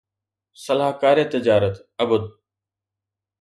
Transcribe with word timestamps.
صلاحڪار 0.63 1.17
تجارت 1.31 1.69
عبد 2.01 2.23